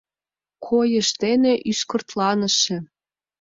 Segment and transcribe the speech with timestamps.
[0.65, 2.77] Койышыж дене ӱскыртланыше.